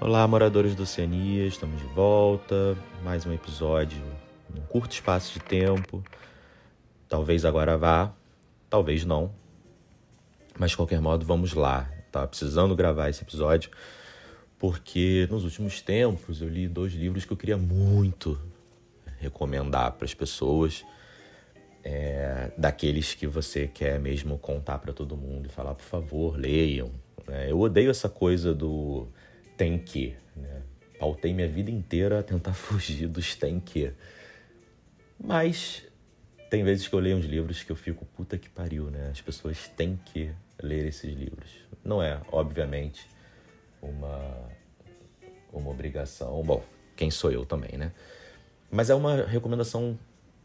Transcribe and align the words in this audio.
Olá, 0.00 0.24
moradores 0.28 0.76
do 0.76 0.84
Oceania, 0.84 1.44
estamos 1.44 1.80
de 1.80 1.86
volta. 1.88 2.78
Mais 3.02 3.26
um 3.26 3.32
episódio 3.32 4.00
num 4.48 4.62
curto 4.62 4.92
espaço 4.92 5.32
de 5.32 5.40
tempo. 5.40 6.04
Talvez 7.08 7.44
agora 7.44 7.76
vá, 7.76 8.14
talvez 8.70 9.04
não. 9.04 9.34
Mas 10.56 10.70
de 10.70 10.76
qualquer 10.76 11.00
modo, 11.00 11.26
vamos 11.26 11.52
lá. 11.52 11.90
Estava 12.06 12.28
precisando 12.28 12.76
gravar 12.76 13.08
esse 13.08 13.24
episódio 13.24 13.72
porque 14.56 15.26
nos 15.32 15.42
últimos 15.42 15.80
tempos 15.80 16.40
eu 16.40 16.48
li 16.48 16.68
dois 16.68 16.92
livros 16.92 17.24
que 17.24 17.32
eu 17.32 17.36
queria 17.36 17.56
muito 17.56 18.40
recomendar 19.18 19.90
para 19.92 20.04
as 20.04 20.14
pessoas. 20.14 20.84
É, 21.82 22.52
daqueles 22.56 23.14
que 23.14 23.26
você 23.26 23.66
quer 23.66 23.98
mesmo 23.98 24.38
contar 24.38 24.78
para 24.78 24.92
todo 24.92 25.16
mundo 25.16 25.46
e 25.46 25.48
falar, 25.48 25.74
por 25.74 25.84
favor, 25.84 26.38
leiam. 26.38 26.92
É, 27.26 27.50
eu 27.50 27.58
odeio 27.58 27.90
essa 27.90 28.08
coisa 28.08 28.54
do 28.54 29.08
tem 29.58 29.76
que. 29.78 30.16
Né? 30.34 30.62
Pautei 30.98 31.34
minha 31.34 31.48
vida 31.48 31.70
inteira 31.70 32.20
a 32.20 32.22
tentar 32.22 32.54
fugir 32.54 33.08
dos 33.08 33.34
tem 33.34 33.60
que. 33.60 33.92
Mas 35.22 35.84
tem 36.48 36.64
vezes 36.64 36.88
que 36.88 36.94
eu 36.94 37.00
leio 37.00 37.18
uns 37.18 37.26
livros 37.26 37.62
que 37.62 37.70
eu 37.70 37.76
fico, 37.76 38.06
puta 38.06 38.38
que 38.38 38.48
pariu, 38.48 38.90
né? 38.90 39.10
As 39.10 39.20
pessoas 39.20 39.68
têm 39.76 40.00
que 40.06 40.30
ler 40.62 40.86
esses 40.86 41.12
livros. 41.12 41.50
Não 41.84 42.02
é, 42.02 42.20
obviamente, 42.30 43.06
uma, 43.82 44.48
uma 45.52 45.70
obrigação. 45.70 46.42
Bom, 46.42 46.64
quem 46.96 47.10
sou 47.10 47.30
eu 47.30 47.44
também, 47.44 47.76
né? 47.76 47.92
Mas 48.70 48.88
é 48.90 48.94
uma 48.94 49.24
recomendação 49.26 49.98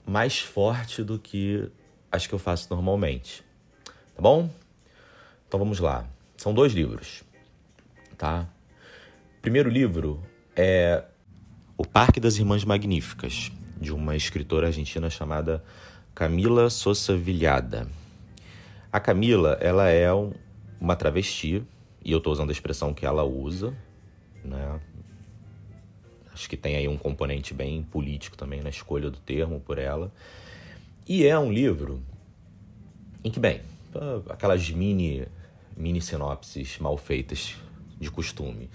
mais 0.05 0.39
forte 0.39 1.03
do 1.03 1.19
que 1.19 1.69
as 2.11 2.25
que 2.25 2.33
eu 2.33 2.39
faço 2.39 2.67
normalmente. 2.69 3.43
Tá 4.15 4.21
bom? 4.21 4.49
Então 5.47 5.59
vamos 5.59 5.79
lá. 5.79 6.07
São 6.35 6.53
dois 6.53 6.73
livros, 6.73 7.23
tá? 8.17 8.47
Primeiro 9.43 9.69
livro 9.69 10.23
é 10.55 11.03
O 11.77 11.85
Parque 11.85 12.17
das 12.17 12.37
Irmãs 12.37 12.63
Magníficas, 12.63 13.51
de 13.75 13.91
uma 13.91 14.15
escritora 14.15 14.67
argentina 14.67 15.09
chamada 15.09 15.61
Camila 16.15 16.69
Sosa 16.69 17.17
Vilhada. 17.17 17.85
A 18.89 19.01
Camila, 19.01 19.57
ela 19.59 19.89
é 19.89 20.07
uma 20.79 20.95
travesti, 20.95 21.61
e 22.05 22.09
eu 22.13 22.19
estou 22.19 22.31
usando 22.31 22.51
a 22.51 22.53
expressão 22.53 22.93
que 22.93 23.05
ela 23.05 23.25
usa, 23.25 23.75
né? 24.45 24.79
Acho 26.33 26.49
que 26.49 26.55
tem 26.55 26.77
aí 26.77 26.87
um 26.87 26.97
componente 26.97 27.53
bem 27.53 27.83
político 27.83 28.37
também 28.37 28.61
na 28.61 28.69
escolha 28.69 29.11
do 29.11 29.19
termo 29.19 29.59
por 29.59 29.77
ela. 29.77 30.09
E 31.05 31.27
é 31.27 31.37
um 31.37 31.51
livro 31.51 32.01
em 33.21 33.29
que, 33.29 33.41
bem, 33.41 33.59
aquelas 34.29 34.69
mini, 34.69 35.27
mini 35.75 35.99
sinopses 36.01 36.79
mal 36.79 36.95
feitas 36.97 37.57
de 37.99 38.09
costume 38.09 38.69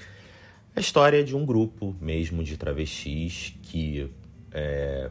a 0.78 0.80
história 0.80 1.24
de 1.24 1.34
um 1.34 1.44
grupo 1.44 1.96
mesmo 2.00 2.44
de 2.44 2.56
travestis 2.56 3.52
que 3.62 4.08
é, 4.52 5.10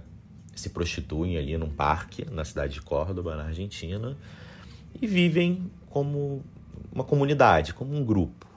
se 0.55 0.69
prostituem 0.69 1.37
ali 1.37 1.57
num 1.57 1.69
parque 1.69 2.25
na 2.31 2.45
cidade 2.45 2.75
de 2.75 2.81
Córdoba, 2.81 3.35
na 3.35 3.43
Argentina, 3.43 4.15
e 5.01 5.05
vivem 5.05 5.69
como 5.89 6.41
uma 6.89 7.03
comunidade, 7.03 7.73
como 7.73 7.93
um 7.93 8.05
grupo. 8.05 8.47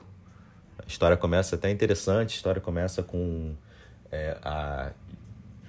A 0.78 0.86
história 0.86 1.16
começa 1.16 1.56
até 1.56 1.68
interessante, 1.68 2.30
a 2.30 2.36
história 2.36 2.60
começa 2.60 3.02
com 3.02 3.54
é, 4.12 4.38
a 4.44 4.92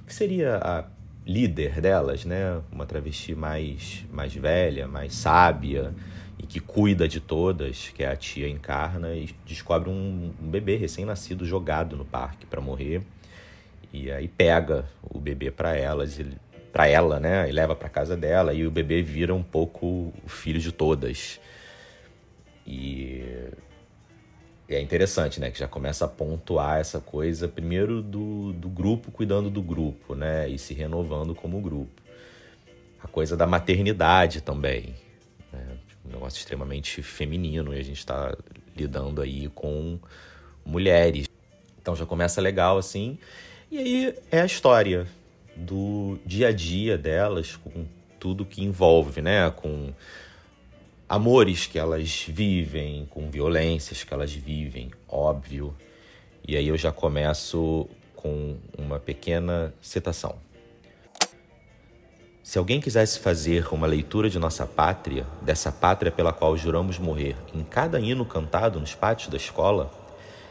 que 0.06 0.14
seria 0.14 0.58
a 0.58 0.86
líder 1.26 1.82
delas, 1.82 2.24
né? 2.24 2.62
Uma 2.72 2.86
travesti 2.86 3.34
mais 3.34 4.06
mais 4.12 4.32
velha, 4.36 4.88
mais 4.88 5.16
sábia, 5.16 5.92
e 6.42 6.48
que 6.48 6.60
cuida 6.60 7.08
de 7.08 7.20
todas, 7.20 7.90
que 7.90 8.04
é 8.04 8.08
a 8.08 8.16
tia 8.16 8.50
Encarna, 8.50 9.14
e 9.14 9.30
descobre 9.46 9.90
um, 9.90 10.34
um 10.42 10.50
bebê 10.50 10.76
recém-nascido 10.76 11.46
jogado 11.46 11.96
no 11.96 12.04
parque 12.04 12.48
para 12.48 12.60
morrer. 12.60 13.04
E 13.94 14.12
aí 14.12 14.28
pega 14.28 14.86
o 15.04 15.20
bebê 15.20 15.52
para 15.52 15.76
elas, 15.76 16.20
para 16.74 16.88
ela, 16.88 17.20
né? 17.20 17.48
E 17.48 17.52
leva 17.52 17.76
para 17.76 17.90
casa 17.90 18.18
dela 18.18 18.54
e 18.54 18.66
o 18.66 18.72
bebê 18.72 19.04
vira 19.04 19.36
um 19.36 19.44
pouco 19.44 20.12
o 20.26 20.30
filho 20.30 20.60
de 20.60 20.72
todas. 20.72 21.40
E 22.66 23.24
é 24.68 24.82
interessante, 24.82 25.40
né? 25.40 25.52
Que 25.52 25.60
já 25.60 25.68
começa 25.68 26.06
a 26.06 26.08
pontuar 26.08 26.80
essa 26.80 27.00
coisa, 27.00 27.48
primeiro 27.48 28.02
do, 28.02 28.54
do 28.54 28.70
grupo 28.70 29.12
cuidando 29.12 29.50
do 29.50 29.62
grupo, 29.62 30.16
né? 30.16 30.50
E 30.50 30.58
se 30.58 30.74
renovando 30.74 31.36
como 31.36 31.62
grupo. 31.62 32.02
A 33.04 33.08
coisa 33.08 33.38
da 33.38 33.46
maternidade 33.46 34.42
também. 34.42 34.96
Negócio 36.22 36.38
extremamente 36.38 37.02
feminino 37.02 37.74
e 37.74 37.80
a 37.80 37.84
gente 37.84 37.98
está 37.98 38.38
lidando 38.78 39.24
aí 39.24 39.50
com 39.56 39.98
mulheres. 40.64 41.28
Então 41.82 41.96
já 41.96 42.06
começa 42.06 42.40
legal 42.40 42.78
assim. 42.78 43.18
E 43.72 43.80
aí 43.80 44.16
é 44.30 44.42
a 44.42 44.46
história 44.46 45.08
do 45.56 46.20
dia 46.24 46.50
a 46.50 46.52
dia 46.52 46.96
delas, 46.96 47.56
com 47.56 47.88
tudo 48.20 48.46
que 48.46 48.64
envolve, 48.64 49.20
né? 49.20 49.50
Com 49.50 49.92
amores 51.10 51.66
que 51.66 51.80
elas 51.80 52.24
vivem, 52.30 53.08
com 53.10 53.32
violências 53.32 54.04
que 54.04 54.14
elas 54.14 54.32
vivem, 54.32 54.92
óbvio. 55.10 55.76
E 56.48 56.56
aí 56.56 56.68
eu 56.68 56.78
já 56.78 56.92
começo 56.92 57.90
com 58.16 58.58
uma 58.78 59.00
pequena 59.00 59.74
citação. 59.82 60.38
Se 62.44 62.58
alguém 62.58 62.82
quisesse 62.82 63.20
fazer 63.20 63.72
uma 63.72 63.86
leitura 63.86 64.28
de 64.28 64.40
nossa 64.40 64.66
pátria, 64.66 65.28
dessa 65.44 65.72
pátria 65.72 66.12
pela 66.12 66.34
qual 66.34 66.58
juramos 66.58 66.98
morrer, 66.98 67.36
em 67.54 67.64
cada 67.64 68.00
hino 68.00 68.26
cantado 68.26 68.80
nos 68.80 68.96
pátios 68.96 69.30
da 69.30 69.38
escola, 69.38 69.92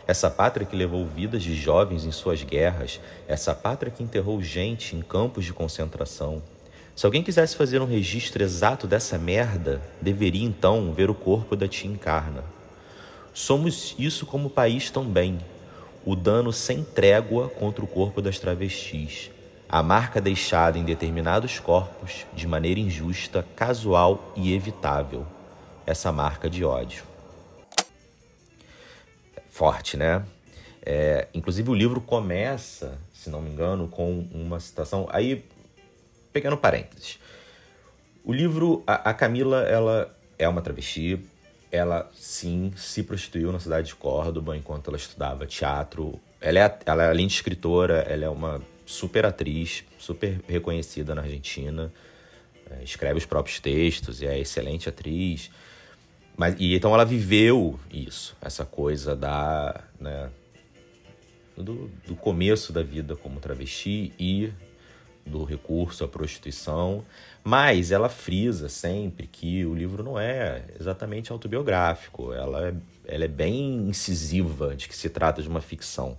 essa 0.06 0.30
pátria 0.30 0.64
que 0.64 0.76
levou 0.76 1.04
vidas 1.04 1.42
de 1.42 1.52
jovens 1.52 2.04
em 2.04 2.12
suas 2.12 2.44
guerras, 2.44 3.00
essa 3.26 3.56
pátria 3.56 3.90
que 3.90 4.04
enterrou 4.04 4.40
gente 4.40 4.94
em 4.94 5.02
campos 5.02 5.44
de 5.44 5.52
concentração. 5.52 6.40
Se 6.94 7.06
alguém 7.06 7.24
quisesse 7.24 7.56
fazer 7.56 7.82
um 7.82 7.86
registro 7.86 8.40
exato 8.40 8.86
dessa 8.86 9.18
merda, 9.18 9.82
deveria 10.00 10.46
então 10.46 10.92
ver 10.92 11.10
o 11.10 11.14
corpo 11.14 11.56
da 11.56 11.66
tia 11.66 11.90
encarna. 11.90 12.44
Somos 13.34 13.96
isso 13.98 14.24
como 14.26 14.48
país 14.48 14.92
também, 14.92 15.38
o 16.04 16.14
dano 16.14 16.52
sem 16.52 16.84
trégua 16.84 17.48
contra 17.48 17.84
o 17.84 17.88
corpo 17.88 18.22
das 18.22 18.38
travestis 18.38 19.32
a 19.72 19.84
marca 19.84 20.20
deixada 20.20 20.76
em 20.76 20.84
determinados 20.84 21.60
corpos 21.60 22.26
de 22.34 22.44
maneira 22.48 22.80
injusta, 22.80 23.46
casual 23.54 24.32
e 24.34 24.52
evitável. 24.52 25.24
Essa 25.86 26.10
marca 26.10 26.50
de 26.50 26.64
ódio. 26.64 27.04
Forte, 29.48 29.96
né? 29.96 30.24
É, 30.84 31.28
inclusive 31.32 31.70
o 31.70 31.74
livro 31.74 32.00
começa, 32.00 32.98
se 33.12 33.30
não 33.30 33.40
me 33.40 33.48
engano, 33.48 33.86
com 33.86 34.26
uma 34.32 34.58
citação. 34.58 35.08
Aí, 35.12 35.44
pequeno 36.32 36.56
parênteses. 36.56 37.20
O 38.24 38.32
livro, 38.32 38.82
a, 38.84 39.10
a 39.10 39.14
Camila, 39.14 39.62
ela 39.62 40.12
é 40.36 40.48
uma 40.48 40.62
travesti. 40.62 41.24
Ela, 41.70 42.10
sim, 42.12 42.72
se 42.76 43.04
prostituiu 43.04 43.52
na 43.52 43.60
cidade 43.60 43.88
de 43.88 43.94
Córdoba 43.94 44.56
enquanto 44.56 44.88
ela 44.88 44.96
estudava 44.96 45.46
teatro. 45.46 46.20
Ela 46.40 46.58
é, 46.58 46.78
ela, 46.84 47.08
além 47.08 47.28
de 47.28 47.34
escritora, 47.34 48.00
ela 48.08 48.24
é 48.24 48.28
uma 48.28 48.60
super 48.90 49.24
atriz, 49.24 49.84
super 49.98 50.40
reconhecida 50.48 51.14
na 51.14 51.22
Argentina, 51.22 51.92
é, 52.68 52.82
escreve 52.82 53.18
os 53.18 53.26
próprios 53.26 53.60
textos 53.60 54.20
e 54.20 54.26
é 54.26 54.38
excelente 54.38 54.88
atriz. 54.88 55.50
Mas, 56.36 56.56
e 56.58 56.74
então 56.74 56.92
ela 56.92 57.04
viveu 57.04 57.78
isso, 57.92 58.36
essa 58.40 58.64
coisa 58.64 59.14
da, 59.14 59.84
né, 59.98 60.30
do, 61.56 61.90
do 62.06 62.16
começo 62.16 62.72
da 62.72 62.82
vida 62.82 63.14
como 63.14 63.40
travesti 63.40 64.12
e 64.18 64.52
do 65.24 65.44
recurso 65.44 66.02
à 66.02 66.08
prostituição, 66.08 67.04
mas 67.44 67.92
ela 67.92 68.08
frisa 68.08 68.68
sempre 68.68 69.26
que 69.26 69.64
o 69.64 69.74
livro 69.74 70.02
não 70.02 70.18
é 70.18 70.64
exatamente 70.78 71.30
autobiográfico, 71.30 72.32
ela 72.32 72.68
é, 72.68 72.74
ela 73.06 73.24
é 73.24 73.28
bem 73.28 73.88
incisiva 73.88 74.74
de 74.74 74.88
que 74.88 74.96
se 74.96 75.08
trata 75.08 75.42
de 75.42 75.48
uma 75.48 75.60
ficção. 75.60 76.16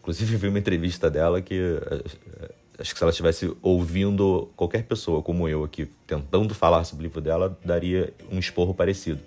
Inclusive, 0.00 0.36
vi 0.36 0.48
uma 0.48 0.58
entrevista 0.58 1.10
dela 1.10 1.40
que 1.40 1.54
eh, 1.54 2.52
acho 2.78 2.92
que 2.92 2.98
se 2.98 3.04
ela 3.04 3.10
estivesse 3.10 3.54
ouvindo 3.62 4.50
qualquer 4.56 4.84
pessoa 4.84 5.22
como 5.22 5.46
eu 5.46 5.62
aqui 5.62 5.86
tentando 6.06 6.54
falar 6.54 6.84
sobre 6.84 7.02
o 7.02 7.06
livro 7.06 7.20
dela, 7.20 7.56
daria 7.64 8.12
um 8.30 8.38
esporro 8.38 8.72
parecido. 8.72 9.20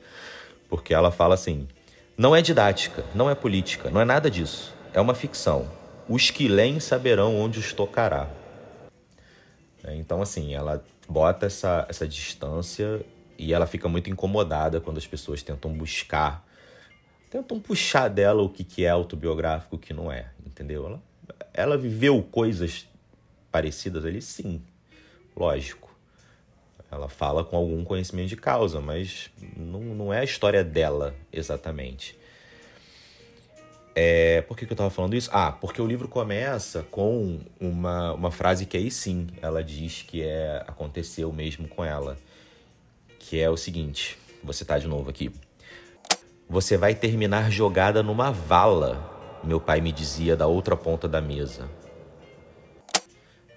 Porque 0.68 0.94
ela 0.94 1.12
fala 1.12 1.36
assim: 1.36 1.68
não 2.18 2.36
é 2.36 2.42
didática, 2.42 3.06
não 3.14 3.30
é 3.30 3.36
política, 3.36 3.90
não 3.90 4.02
é 4.02 4.06
nada 4.06 4.30
disso. 4.30 4.74
É 4.94 5.00
uma 5.00 5.14
ficção. 5.14 5.70
Os 6.10 6.32
que 6.32 6.48
leem 6.48 6.80
saberão 6.80 7.40
onde 7.40 7.60
os 7.60 7.72
tocará. 7.72 8.28
É, 9.84 9.96
então, 9.96 10.22
assim, 10.22 10.54
ela 10.54 10.84
bota 11.08 11.46
essa, 11.46 11.86
essa 11.90 12.08
distância 12.08 13.06
e 13.38 13.54
ela 13.54 13.68
fica 13.68 13.88
muito 13.88 14.10
incomodada 14.10 14.80
quando 14.80 14.98
as 14.98 15.08
pessoas 15.08 15.44
tentam 15.44 15.72
buscar 15.72 16.46
tentam 17.34 17.60
puxar 17.60 18.10
dela 18.10 18.44
o 18.44 18.50
que, 18.50 18.64
que 18.64 18.86
é 18.86 18.90
autobiográfico 18.90 19.76
o 19.76 19.80
que 19.80 19.92
não 19.92 20.12
é, 20.12 20.28
entendeu? 20.46 20.86
Ela, 20.86 21.02
ela 21.52 21.78
viveu 21.78 22.22
coisas 22.22 22.88
parecidas 23.52 24.06
ali, 24.06 24.22
sim, 24.22 24.62
lógico. 25.36 25.92
Ela 26.92 27.10
fala 27.10 27.44
com 27.44 27.58
algum 27.58 27.84
conhecimento 27.84 28.30
de 28.30 28.38
causa, 28.38 28.80
mas 28.80 29.32
não, 29.58 29.82
não 29.82 30.14
é 30.14 30.20
a 30.20 30.24
história 30.24 30.64
dela 30.64 31.16
exatamente. 31.32 32.16
É, 33.96 34.42
por 34.44 34.56
que, 34.56 34.68
que 34.68 34.72
eu 34.72 34.76
estava 34.76 34.92
falando 34.92 35.16
isso? 35.16 35.32
Ah, 35.34 35.52
porque 35.52 35.82
o 35.82 35.88
livro 35.88 36.08
começa 36.08 36.84
com 36.92 37.40
uma, 37.60 38.14
uma 38.14 38.30
frase 38.30 38.68
que 38.68 38.78
aí 38.78 38.92
sim 38.92 39.28
ela 39.42 39.64
diz 39.64 40.04
que 40.04 40.22
é 40.22 40.64
aconteceu 40.68 41.34
mesmo 41.34 41.68
com 41.68 41.84
ela. 41.84 42.16
Que 43.18 43.40
é 43.40 43.50
o 43.50 43.58
seguinte: 43.58 44.20
você 44.44 44.64
tá 44.64 44.78
de 44.78 44.88
novo 44.88 45.10
aqui. 45.10 45.32
Você 46.54 46.78
vai 46.78 46.94
terminar 46.94 47.50
jogada 47.50 48.04
numa 48.04 48.30
vala, 48.30 49.42
meu 49.44 49.60
pai 49.60 49.82
me 49.82 49.92
dizia 49.92 50.36
da 50.36 50.46
outra 50.46 50.78
ponta 50.78 51.08
da 51.08 51.20
mesa. 51.20 51.68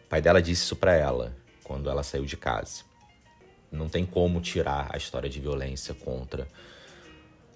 O 0.06 0.08
pai 0.08 0.22
dela 0.22 0.40
disse 0.40 0.62
isso 0.62 0.76
para 0.76 0.94
ela 0.94 1.36
quando 1.62 1.90
ela 1.90 2.02
saiu 2.02 2.24
de 2.24 2.38
casa. 2.38 2.84
Não 3.70 3.86
tem 3.86 4.06
como 4.06 4.40
tirar 4.40 4.88
a 4.90 4.96
história 4.96 5.28
de 5.28 5.38
violência 5.38 5.92
contra 5.92 6.48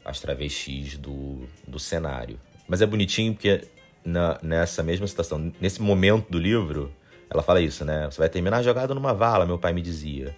as 0.04 0.20
travestis 0.20 0.98
do, 0.98 1.48
do 1.66 1.78
cenário. 1.78 2.38
Mas 2.68 2.82
é 2.82 2.86
bonitinho 2.86 3.32
porque 3.32 3.66
na, 4.04 4.38
nessa 4.42 4.82
mesma 4.82 5.06
situação, 5.06 5.50
nesse 5.58 5.80
momento 5.80 6.30
do 6.30 6.38
livro, 6.38 6.92
ela 7.30 7.42
fala 7.42 7.62
isso, 7.62 7.82
né? 7.82 8.10
Você 8.10 8.18
vai 8.18 8.28
terminar 8.28 8.62
jogado 8.62 8.94
numa 8.94 9.14
vala, 9.14 9.46
meu 9.46 9.58
pai 9.58 9.72
me 9.72 9.80
dizia. 9.80 10.36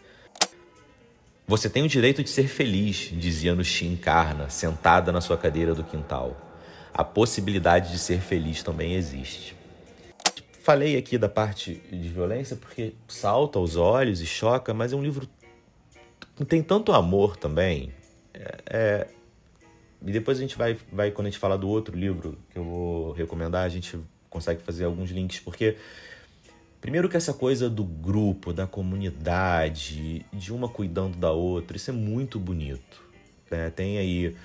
Você 1.47 1.69
tem 1.69 1.83
o 1.83 1.89
direito 1.89 2.23
de 2.23 2.31
ser 2.31 2.47
feliz, 2.47 3.11
dizia 3.13 3.55
no 3.55 3.63
Encarna, 3.83 4.49
sentada 4.49 5.11
na 5.11 5.21
sua 5.21 5.37
cadeira 5.37 5.75
do 5.75 5.83
quintal. 5.83 6.37
A 6.95 7.03
possibilidade 7.03 7.91
de 7.91 7.99
ser 7.99 8.21
feliz 8.21 8.63
também 8.63 8.95
existe. 8.95 9.57
Falei 10.63 10.97
aqui 10.97 11.19
da 11.19 11.29
parte 11.29 11.75
de 11.91 12.09
violência 12.09 12.55
porque 12.55 12.95
salta 13.09 13.59
aos 13.59 13.75
olhos 13.75 14.21
e 14.21 14.27
choca, 14.27 14.73
mas 14.73 14.93
é 14.93 14.97
um 14.97 15.03
livro 15.03 15.29
que 16.37 16.45
tem 16.45 16.63
tanto 16.63 16.93
amor 16.93 17.37
também. 17.37 17.93
É, 18.33 18.59
é, 18.67 19.09
e 20.05 20.13
depois 20.13 20.39
a 20.39 20.41
gente 20.41 20.57
vai, 20.57 20.79
vai, 20.93 21.11
quando 21.11 21.27
a 21.27 21.31
gente 21.31 21.39
falar 21.39 21.57
do 21.57 21.69
outro 21.69 21.97
livro 21.97 22.39
que 22.51 22.59
eu 22.59 22.65
vou 22.65 23.13
recomendar, 23.13 23.65
a 23.65 23.69
gente 23.69 23.99
consegue 24.31 24.63
fazer 24.63 24.85
alguns 24.85 25.11
links, 25.11 25.41
porque 25.41 25.77
primeiro 26.83 27.09
que 27.09 27.17
essa 27.17 27.33
coisa 27.33 27.71
do 27.71 27.85
grupo, 27.85 28.53
da 28.53 28.67
comunidade, 28.67 30.27
de 30.33 30.53
uma 30.53 30.69
cuidando 30.69 31.17
da 31.17 31.31
outra, 31.31 31.77
isso 31.77 31.91
é 31.91 31.95
muito 31.95 32.41
bonito. 32.41 33.01
Né? 33.49 33.71
Tem 33.71 33.99
aí 33.99 34.37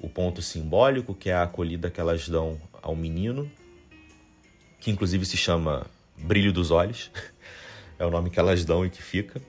o 0.00 0.08
ponto 0.08 0.42
simbólico, 0.42 1.14
que 1.14 1.30
é 1.30 1.34
a 1.34 1.44
acolhida 1.44 1.88
que 1.88 2.00
elas 2.00 2.28
dão 2.28 2.60
ao 2.82 2.96
menino, 2.96 3.48
que 4.80 4.90
inclusive 4.90 5.24
se 5.24 5.36
chama 5.36 5.86
Brilho 6.18 6.52
dos 6.52 6.72
Olhos, 6.72 7.12
é 7.96 8.04
o 8.04 8.10
nome 8.10 8.28
que 8.28 8.40
elas 8.40 8.64
dão 8.64 8.84
e 8.84 8.90
que 8.90 9.00
fica. 9.00 9.40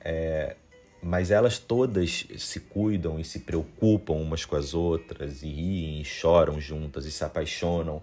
É, 0.00 0.56
mas 1.00 1.30
elas 1.30 1.56
todas 1.56 2.26
se 2.36 2.60
cuidam 2.60 3.20
e 3.20 3.24
se 3.24 3.40
preocupam 3.40 4.14
umas 4.14 4.44
com 4.44 4.56
as 4.56 4.74
outras 4.74 5.40
e 5.44 5.46
riem 5.46 6.00
e 6.00 6.04
choram 6.04 6.60
juntas 6.60 7.06
e 7.06 7.12
se 7.12 7.22
apaixonam 7.22 8.02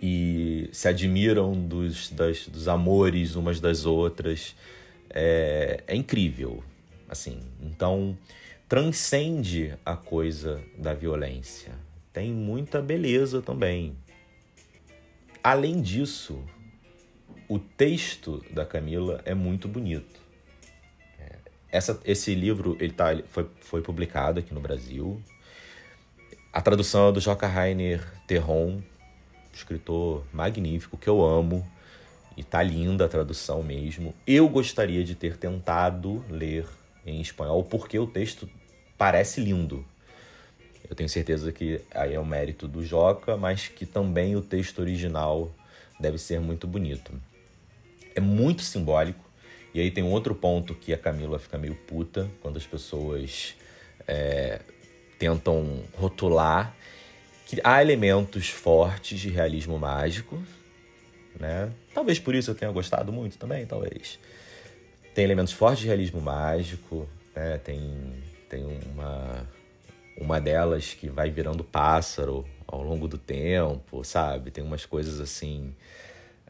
e 0.00 0.68
se 0.72 0.88
admiram 0.88 1.52
dos, 1.52 2.10
das, 2.10 2.46
dos 2.46 2.68
amores 2.68 3.34
umas 3.34 3.60
das 3.60 3.84
outras. 3.84 4.54
É, 5.10 5.82
é 5.86 5.94
incrível 5.96 6.62
assim. 7.08 7.40
Então 7.60 8.16
transcende 8.68 9.74
a 9.84 9.96
coisa 9.96 10.62
da 10.78 10.94
violência. 10.94 11.72
Tem 12.12 12.30
muita 12.32 12.80
beleza 12.80 13.42
também. 13.42 13.96
Além 15.42 15.82
disso 15.82 16.42
o 17.48 17.58
texto 17.58 18.42
da 18.50 18.64
Camila 18.64 19.20
é 19.26 19.34
muito 19.34 19.68
bonito. 19.68 20.22
Essa, 21.70 21.98
esse 22.04 22.34
livro 22.34 22.76
ele 22.80 22.92
tá, 22.92 23.08
foi, 23.28 23.46
foi 23.60 23.80
publicado 23.80 24.38
aqui 24.38 24.52
no 24.52 24.60
Brasil. 24.60 25.22
A 26.52 26.60
tradução 26.60 27.08
é 27.08 27.12
do 27.12 27.20
Joca 27.20 27.46
Rainer 27.46 28.06
Terron, 28.26 28.82
escritor 29.52 30.24
magnífico 30.32 30.96
que 30.96 31.08
eu 31.08 31.24
amo. 31.24 31.66
E 32.36 32.42
tá 32.42 32.62
linda 32.62 33.04
a 33.04 33.08
tradução 33.08 33.62
mesmo. 33.62 34.14
Eu 34.26 34.48
gostaria 34.48 35.04
de 35.04 35.14
ter 35.14 35.36
tentado 35.36 36.24
ler 36.30 36.66
em 37.04 37.20
espanhol, 37.20 37.62
porque 37.62 37.98
o 37.98 38.06
texto 38.06 38.48
parece 38.96 39.40
lindo. 39.40 39.84
Eu 40.88 40.96
tenho 40.96 41.08
certeza 41.08 41.52
que 41.52 41.80
aí 41.94 42.14
é 42.14 42.18
o 42.18 42.24
mérito 42.24 42.66
do 42.66 42.84
Joca, 42.84 43.36
mas 43.36 43.68
que 43.68 43.84
também 43.84 44.34
o 44.34 44.40
texto 44.40 44.78
original 44.78 45.50
deve 46.00 46.18
ser 46.18 46.40
muito 46.40 46.66
bonito. 46.66 47.12
É 48.14 48.20
muito 48.20 48.62
simbólico. 48.62 49.24
E 49.74 49.80
aí 49.80 49.90
tem 49.90 50.04
um 50.04 50.10
outro 50.10 50.34
ponto 50.34 50.74
que 50.74 50.92
a 50.92 50.98
Camila 50.98 51.38
fica 51.38 51.56
meio 51.56 51.74
puta 51.74 52.30
quando 52.40 52.58
as 52.58 52.66
pessoas 52.66 53.54
é, 54.06 54.60
tentam 55.18 55.82
rotular 55.94 56.74
que 57.46 57.60
há 57.62 57.82
elementos 57.82 58.48
fortes 58.48 59.20
de 59.20 59.28
realismo 59.28 59.78
mágico, 59.78 60.42
né? 61.38 61.70
Talvez 61.94 62.18
por 62.18 62.34
isso 62.34 62.50
eu 62.50 62.54
tenha 62.54 62.70
gostado 62.70 63.12
muito 63.12 63.38
também, 63.38 63.66
talvez. 63.66 64.18
Tem 65.14 65.24
elementos 65.24 65.52
fortes 65.52 65.80
de 65.80 65.86
realismo 65.86 66.20
mágico, 66.20 67.08
né? 67.34 67.58
Tem, 67.58 68.14
tem 68.48 68.64
uma, 68.92 69.46
uma 70.16 70.40
delas 70.40 70.94
que 70.94 71.08
vai 71.08 71.30
virando 71.30 71.62
pássaro 71.62 72.46
ao 72.66 72.82
longo 72.82 73.06
do 73.06 73.18
tempo, 73.18 74.02
sabe? 74.04 74.50
Tem 74.50 74.64
umas 74.64 74.86
coisas 74.86 75.20
assim 75.20 75.74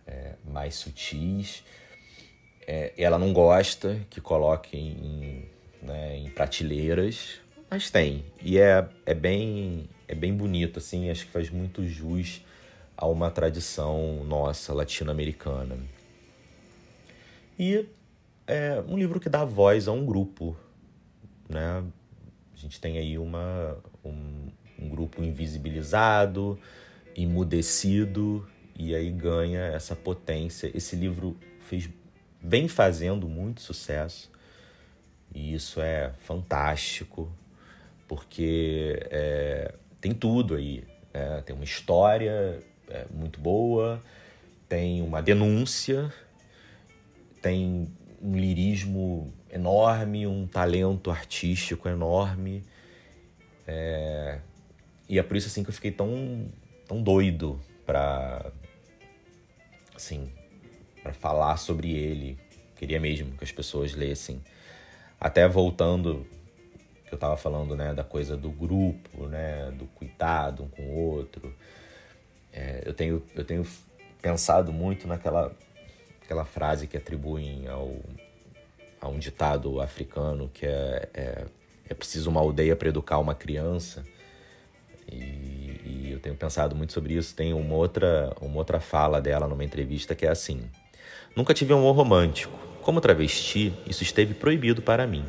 é, 0.06 0.34
mais 0.44 0.76
sutis. 0.76 1.64
É, 2.66 2.92
ela 2.96 3.18
não 3.18 3.32
gosta 3.32 4.00
que 4.08 4.20
coloquem 4.20 4.88
em, 4.88 5.48
né, 5.82 6.16
em 6.16 6.30
prateleiras, 6.30 7.40
mas 7.68 7.90
tem. 7.90 8.24
E 8.40 8.58
é, 8.58 8.86
é, 9.04 9.14
bem, 9.14 9.88
é 10.12 10.14
bem 10.14 10.36
bonito, 10.36 10.78
assim, 10.78 11.08
acho 11.08 11.24
que 11.24 11.32
faz 11.32 11.48
muito 11.48 11.86
jus 11.86 12.44
a 12.94 13.06
uma 13.06 13.30
tradição 13.30 14.22
nossa 14.24 14.74
latino-americana. 14.74 15.78
E 17.58 17.86
é 18.46 18.84
um 18.86 18.98
livro 18.98 19.18
que 19.18 19.30
dá 19.30 19.42
voz 19.42 19.88
a 19.88 19.92
um 19.92 20.04
grupo, 20.04 20.54
né? 21.48 21.82
A 22.54 22.58
gente 22.58 22.78
tem 22.78 22.98
aí 22.98 23.16
uma, 23.16 23.78
um, 24.04 24.48
um 24.78 24.88
grupo 24.90 25.24
invisibilizado, 25.24 26.58
emudecido, 27.16 28.46
e 28.78 28.94
aí 28.94 29.10
ganha 29.10 29.60
essa 29.60 29.96
potência. 29.96 30.70
Esse 30.76 30.94
livro 30.94 31.34
fez 31.60 31.88
vem 32.44 32.68
fazendo 32.68 33.28
muito 33.28 33.62
sucesso 33.62 34.30
e 35.32 35.54
isso 35.54 35.80
é 35.80 36.12
fantástico 36.18 37.32
porque 38.08 39.06
é, 39.10 39.72
tem 40.02 40.12
tudo 40.12 40.56
aí. 40.56 40.84
Né? 41.14 41.42
Tem 41.46 41.54
uma 41.54 41.64
história 41.64 42.60
é, 42.90 43.06
muito 43.10 43.40
boa, 43.40 44.02
tem 44.68 45.00
uma 45.00 45.22
denúncia, 45.22 46.12
tem 47.40 47.88
um 48.20 48.36
lirismo 48.36 49.32
enorme, 49.50 50.26
um 50.26 50.46
talento 50.46 51.10
artístico 51.10 51.88
enorme. 51.88 52.64
É, 53.66 54.40
e 55.08 55.18
é 55.18 55.22
por 55.22 55.36
isso 55.36 55.46
assim 55.46 55.62
que 55.62 55.70
eu 55.70 55.74
fiquei 55.74 55.92
tão, 55.92 56.48
tão 56.86 57.00
doido 57.00 57.60
para 57.86 58.50
assim, 59.94 60.32
para 61.00 61.12
falar 61.12 61.56
sobre 61.58 61.92
ele. 61.92 62.36
Queria 62.76 62.98
mesmo 62.98 63.36
que 63.36 63.44
as 63.44 63.52
pessoas 63.52 63.94
lessem. 63.94 64.42
Até 65.20 65.46
voltando 65.46 66.26
que 67.12 67.14
eu 67.14 67.18
estava 67.18 67.36
falando, 67.36 67.76
né, 67.76 67.92
da 67.92 68.02
coisa 68.02 68.38
do 68.38 68.50
grupo, 68.50 69.26
né, 69.26 69.70
do 69.72 69.84
cuidado 69.84 70.62
um 70.62 70.68
com 70.68 70.82
o 70.82 70.94
outro. 70.94 71.54
É, 72.50 72.82
eu 72.86 72.94
tenho 72.94 73.22
eu 73.36 73.44
tenho 73.44 73.66
pensado 74.22 74.72
muito 74.72 75.06
naquela 75.06 75.54
aquela 76.22 76.46
frase 76.46 76.86
que 76.86 76.96
atribuem 76.96 77.68
ao 77.68 77.96
a 78.98 79.08
um 79.08 79.18
ditado 79.18 79.78
africano 79.80 80.48
que 80.54 80.64
é, 80.64 81.08
é, 81.12 81.44
é 81.86 81.94
preciso 81.94 82.30
uma 82.30 82.40
aldeia 82.40 82.74
para 82.74 82.88
educar 82.88 83.18
uma 83.18 83.34
criança. 83.34 84.04
E, 85.10 85.16
e, 85.16 86.08
eu 86.12 86.20
tenho 86.20 86.36
pensado 86.36 86.74
muito 86.74 86.94
sobre 86.94 87.14
isso. 87.14 87.34
Tem 87.34 87.52
uma 87.52 87.74
outra, 87.74 88.34
uma 88.40 88.56
outra 88.56 88.80
fala 88.80 89.20
dela 89.20 89.46
numa 89.46 89.64
entrevista 89.64 90.14
que 90.14 90.24
é 90.24 90.30
assim: 90.30 90.62
Nunca 91.36 91.52
tive 91.52 91.74
um 91.74 91.78
amor 91.78 91.94
romântico. 91.94 92.56
Como 92.80 93.00
travesti, 93.00 93.74
isso 93.86 94.02
esteve 94.02 94.32
proibido 94.32 94.80
para 94.80 95.06
mim. 95.06 95.26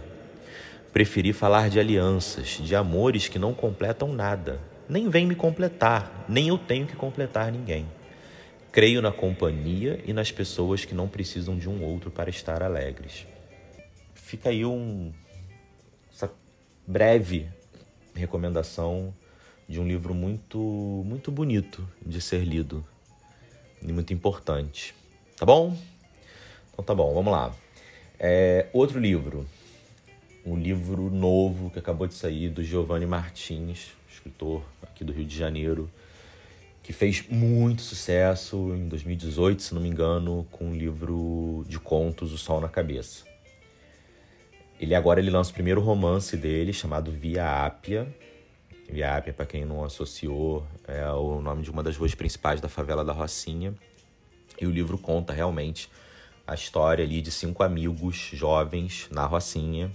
Preferi 0.94 1.34
falar 1.34 1.72
de 1.72 1.80
alianças, 1.80 2.60
de 2.62 2.76
amores 2.76 3.28
que 3.28 3.40
não 3.40 3.52
completam 3.52 4.14
nada. 4.14 4.60
Nem 4.88 5.10
vem 5.10 5.26
me 5.26 5.34
completar, 5.34 6.24
nem 6.30 6.50
eu 6.50 6.58
tenho 6.60 6.86
que 6.86 6.96
completar 6.96 7.52
ninguém. 7.52 7.88
Creio 8.72 9.02
na 9.02 9.12
companhia 9.12 10.00
e 10.06 10.14
nas 10.14 10.32
pessoas 10.32 10.86
que 10.86 10.94
não 10.94 11.08
precisam 11.08 11.58
de 11.58 11.68
um 11.68 11.84
outro 11.84 12.12
para 12.12 12.30
estar 12.30 12.62
alegres. 12.62 13.26
Fica 14.14 14.50
aí 14.50 14.64
um, 14.64 15.12
essa 16.14 16.32
breve 16.86 17.50
recomendação 18.14 19.12
de 19.68 19.80
um 19.80 19.88
livro 19.88 20.14
muito, 20.14 20.60
muito 20.60 21.32
bonito 21.32 21.88
de 22.06 22.22
ser 22.22 22.44
lido 22.44 22.86
e 23.82 23.92
muito 23.92 24.14
importante. 24.14 24.94
Tá 25.38 25.46
bom? 25.46 25.76
Então 26.72 26.86
tá 26.86 26.94
bom, 26.94 27.12
vamos 27.16 27.34
lá. 27.34 27.52
É, 28.20 28.68
outro 28.72 29.00
livro, 29.00 29.48
um 30.46 30.58
livro 30.58 31.10
novo 31.10 31.70
que 31.70 31.80
acabou 31.80 32.06
de 32.06 32.14
sair 32.14 32.50
do 32.50 32.64
Giovanni 32.64 33.06
Martins, 33.06 33.92
escritor 34.10 34.62
aqui 34.82 35.04
do 35.04 35.14
Rio 35.14 35.26
de 35.26 35.38
Janeiro, 35.38 35.90
que 36.82 36.92
fez 36.92 37.26
muito 37.30 37.82
sucesso 37.82 38.74
em 38.76 38.90
2018, 38.90 39.62
se 39.62 39.74
não 39.74 39.82
me 39.82 39.88
engano, 39.88 40.46
com 40.52 40.72
o 40.72 40.76
livro 40.76 41.64
de 41.68 41.80
contos 41.80 42.34
O 42.34 42.38
Sol 42.38 42.60
na 42.60 42.68
Cabeça. 42.68 43.24
Ele 44.78 44.94
agora 44.94 45.22
ele 45.22 45.30
lança 45.30 45.52
o 45.52 45.54
primeiro 45.54 45.80
romance 45.80 46.36
dele, 46.36 46.74
chamado 46.74 47.10
Via 47.10 47.66
Ápia. 47.66 48.14
Via 48.90 49.16
Ápia, 49.16 49.32
para 49.32 49.46
quem 49.46 49.64
não 49.64 49.86
associou, 49.86 50.68
é 50.86 51.10
o 51.10 51.40
nome 51.40 51.64
de 51.64 51.72
uma 51.72 51.82
das 51.82 51.96
ruas 51.96 52.14
principais 52.14 52.60
da 52.60 52.68
favela 52.68 53.06
da 53.06 53.14
Rocinha. 53.14 53.74
E 54.60 54.68
o 54.68 54.72
livro 54.72 54.98
conta 54.98 55.32
realmente 55.32 55.90
a 56.46 56.54
história 56.54 57.06
ali 57.06 57.22
de 57.22 57.32
cinco 57.32 57.64
amigos 57.64 58.32
jovens 58.34 59.08
na 59.10 59.26
Rocinha, 59.26 59.90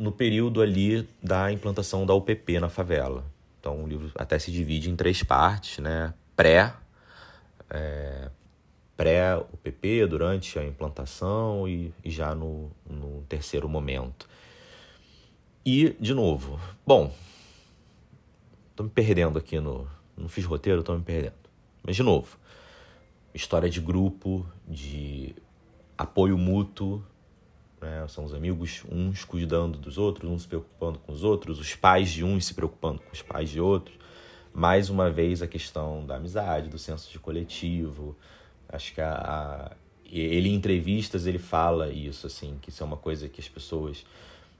no 0.00 0.10
período 0.10 0.62
ali 0.62 1.06
da 1.22 1.52
implantação 1.52 2.06
da 2.06 2.14
UPP 2.14 2.58
na 2.58 2.70
favela. 2.70 3.22
Então 3.60 3.84
o 3.84 3.86
livro 3.86 4.10
até 4.14 4.38
se 4.38 4.50
divide 4.50 4.88
em 4.88 4.96
três 4.96 5.22
partes, 5.22 5.78
né? 5.78 6.14
Pré, 6.34 6.72
é, 7.68 8.30
pré-UPP, 8.96 10.06
durante 10.06 10.58
a 10.58 10.64
implantação 10.64 11.68
e, 11.68 11.92
e 12.02 12.10
já 12.10 12.34
no, 12.34 12.70
no 12.88 13.22
terceiro 13.28 13.68
momento. 13.68 14.26
E, 15.66 15.94
de 16.00 16.14
novo, 16.14 16.58
bom, 16.86 17.12
tô 18.74 18.84
me 18.84 18.88
perdendo 18.88 19.38
aqui 19.38 19.60
no. 19.60 19.86
Não 20.16 20.30
fiz 20.30 20.46
roteiro, 20.46 20.82
tô 20.82 20.94
me 20.94 21.02
perdendo. 21.02 21.34
Mas, 21.82 21.94
de 21.94 22.02
novo, 22.02 22.38
história 23.34 23.68
de 23.68 23.82
grupo, 23.82 24.46
de 24.66 25.34
apoio 25.98 26.38
mútuo, 26.38 27.04
né? 27.80 28.06
São 28.08 28.24
os 28.24 28.34
amigos, 28.34 28.82
uns 28.90 29.24
cuidando 29.24 29.78
dos 29.78 29.96
outros, 29.96 30.30
uns 30.30 30.42
se 30.42 30.48
preocupando 30.48 30.98
com 30.98 31.12
os 31.12 31.24
outros, 31.24 31.58
os 31.58 31.74
pais 31.74 32.10
de 32.10 32.24
uns 32.24 32.46
se 32.46 32.54
preocupando 32.54 33.00
com 33.00 33.12
os 33.12 33.22
pais 33.22 33.50
de 33.50 33.60
outros. 33.60 33.96
Mais 34.52 34.90
uma 34.90 35.10
vez 35.10 35.42
a 35.42 35.46
questão 35.46 36.04
da 36.04 36.16
amizade, 36.16 36.68
do 36.68 36.78
senso 36.78 37.10
de 37.10 37.18
coletivo. 37.18 38.16
Acho 38.68 38.94
que 38.94 39.00
a, 39.00 39.12
a 39.12 39.76
ele 40.12 40.48
em 40.48 40.54
entrevistas 40.54 41.26
ele 41.26 41.38
fala 41.38 41.90
isso 41.90 42.26
assim, 42.26 42.58
que 42.60 42.70
isso 42.70 42.82
é 42.82 42.86
uma 42.86 42.96
coisa 42.96 43.28
que 43.28 43.40
as 43.40 43.48
pessoas 43.48 44.04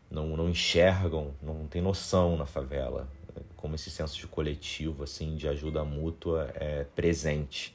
não, 0.09 0.37
não 0.37 0.49
enxergam, 0.49 1.35
não 1.43 1.67
tem 1.67 1.83
noção 1.83 2.37
na 2.37 2.47
favela, 2.47 3.09
como 3.57 3.75
esse 3.75 3.91
senso 3.91 4.17
de 4.17 4.29
coletivo 4.29 5.03
assim, 5.03 5.35
de 5.35 5.49
ajuda 5.49 5.85
mútua 5.85 6.53
é 6.55 6.85
presente. 6.95 7.75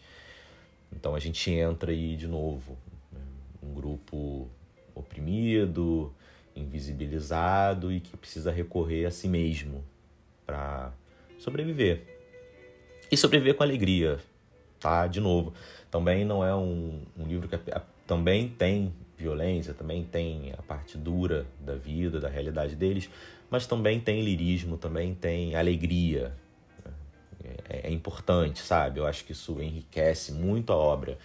Então 0.92 1.16
a 1.16 1.20
gente 1.20 1.52
entra 1.52 1.92
aí 1.92 2.16
de 2.16 2.28
novo, 2.28 2.78
né? 3.12 3.20
um 3.62 3.74
grupo 3.74 4.50
oprimido, 4.96 6.12
invisibilizado 6.56 7.92
e 7.92 8.00
que 8.00 8.16
precisa 8.16 8.52
recorrer 8.52 9.06
a 9.06 9.12
si 9.12 9.28
mesmo 9.28 9.84
para 10.46 10.92
sobreviver. 11.38 12.02
E 13.12 13.18
sobreviver 13.18 13.56
com 13.56 13.64
alegria, 13.64 14.20
tá? 14.80 15.06
De 15.06 15.20
novo, 15.20 15.54
também 15.92 16.26
não 16.26 16.44
é 16.44 16.56
um, 16.56 17.02
um 17.18 17.26
livro 17.26 17.48
que 17.48 17.56
a, 17.56 17.78
a, 17.78 17.82
também 18.08 18.48
tem 18.48 18.94
violência, 19.18 19.74
também 19.74 20.04
tem 20.04 20.54
a 20.58 20.62
parte 20.62 20.98
dura 20.98 21.46
da 21.60 21.76
vida, 21.76 22.20
da 22.20 22.30
realidade 22.30 22.76
deles, 22.76 23.10
mas 23.50 23.68
também 23.68 24.00
tem 24.00 24.22
lirismo, 24.22 24.78
também 24.78 25.14
tem 25.14 25.56
alegria. 25.56 26.34
É, 27.70 27.90
é 27.90 27.92
importante, 27.92 28.60
sabe? 28.60 29.00
Eu 29.00 29.06
acho 29.06 29.24
que 29.24 29.34
isso 29.34 29.62
enriquece 29.62 30.32
muito 30.32 30.74
a 30.74 30.76
obra. 30.76 31.18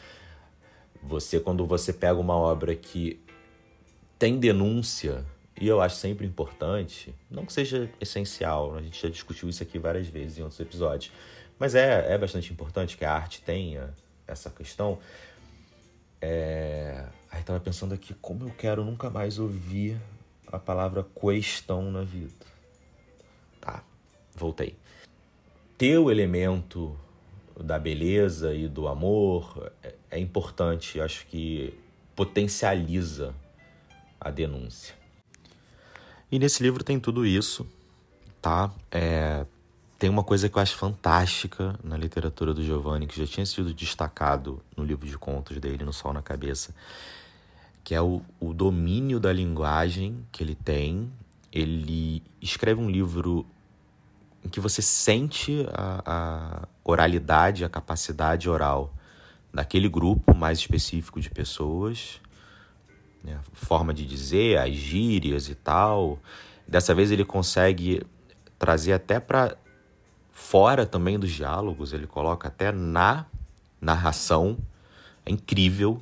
Você, 1.02 1.40
quando 1.40 1.66
você 1.66 1.92
pega 1.92 2.18
uma 2.18 2.36
obra 2.36 2.74
que 2.74 3.18
tem 4.20 4.38
denúncia, 4.38 5.24
e 5.58 5.66
eu 5.66 5.80
acho 5.80 5.96
sempre 5.96 6.26
importante, 6.26 7.14
não 7.30 7.46
que 7.46 7.54
seja 7.54 7.90
essencial, 7.98 8.76
a 8.76 8.82
gente 8.82 9.00
já 9.00 9.08
discutiu 9.08 9.48
isso 9.48 9.62
aqui 9.62 9.78
várias 9.78 10.08
vezes 10.08 10.36
em 10.36 10.42
outros 10.42 10.60
episódios, 10.60 11.10
mas 11.58 11.74
é, 11.74 12.12
é 12.12 12.18
bastante 12.18 12.52
importante 12.52 12.98
que 12.98 13.04
a 13.04 13.14
arte 13.14 13.40
tenha 13.40 13.94
essa 14.28 14.50
questão. 14.50 14.98
É... 16.20 17.06
Aí 17.30 17.42
tava 17.42 17.60
pensando 17.60 17.94
aqui 17.94 18.12
como 18.12 18.44
eu 18.44 18.50
quero 18.50 18.84
nunca 18.84 19.08
mais 19.08 19.38
ouvir 19.38 19.96
a 20.48 20.58
palavra 20.58 21.02
questão 21.18 21.90
na 21.90 22.02
vida. 22.02 22.44
Tá, 23.58 23.82
voltei. 24.36 24.76
Ter 25.78 25.96
o 25.96 26.10
elemento 26.10 26.94
da 27.58 27.78
beleza 27.78 28.54
e 28.54 28.68
do 28.68 28.86
amor 28.86 29.72
é, 29.82 29.94
é 30.10 30.18
importante, 30.18 31.00
acho 31.00 31.26
que 31.26 31.72
potencializa 32.14 33.34
a 34.20 34.30
denúncia. 34.30 34.94
E 36.30 36.38
nesse 36.38 36.62
livro 36.62 36.84
tem 36.84 37.00
tudo 37.00 37.26
isso, 37.26 37.66
tá? 38.40 38.70
É, 38.90 39.44
tem 39.98 40.08
uma 40.08 40.22
coisa 40.22 40.48
que 40.48 40.56
eu 40.56 40.62
acho 40.62 40.76
fantástica 40.76 41.78
na 41.82 41.96
literatura 41.96 42.54
do 42.54 42.62
Giovanni, 42.62 43.06
que 43.06 43.18
já 43.18 43.26
tinha 43.26 43.44
sido 43.44 43.74
destacado 43.74 44.62
no 44.76 44.84
livro 44.84 45.06
de 45.06 45.18
contos 45.18 45.58
dele, 45.58 45.84
No 45.84 45.92
Sol 45.92 46.12
na 46.12 46.22
Cabeça, 46.22 46.74
que 47.82 47.94
é 47.94 48.00
o, 48.00 48.22
o 48.38 48.54
domínio 48.54 49.18
da 49.18 49.32
linguagem 49.32 50.24
que 50.30 50.42
ele 50.42 50.54
tem. 50.54 51.10
Ele 51.52 52.22
escreve 52.40 52.80
um 52.80 52.88
livro 52.88 53.44
em 54.44 54.48
que 54.48 54.60
você 54.60 54.80
sente 54.80 55.66
a, 55.72 56.02
a 56.06 56.68
oralidade, 56.84 57.64
a 57.64 57.68
capacidade 57.68 58.48
oral 58.48 58.94
daquele 59.52 59.88
grupo 59.88 60.34
mais 60.34 60.58
específico 60.58 61.20
de 61.20 61.28
pessoas 61.28 62.20
né? 63.22 63.38
forma 63.52 63.92
de 63.92 64.06
dizer, 64.06 64.58
as 64.58 64.74
gírias 64.74 65.48
e 65.48 65.54
tal. 65.54 66.18
Dessa 66.66 66.94
vez 66.94 67.10
ele 67.10 67.24
consegue 67.24 68.02
trazer 68.58 68.92
até 68.92 69.18
para 69.18 69.56
fora 70.30 70.86
também 70.86 71.18
dos 71.18 71.30
diálogos, 71.30 71.92
ele 71.92 72.06
coloca 72.06 72.48
até 72.48 72.72
na 72.72 73.26
narração. 73.80 74.56
É 75.24 75.30
incrível, 75.30 76.00